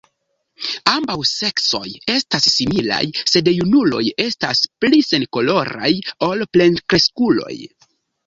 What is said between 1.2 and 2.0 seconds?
seksoj